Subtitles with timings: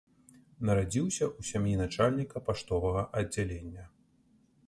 [0.67, 3.85] Нарадзіўся ў сям'і начальніка паштовага аддзялення.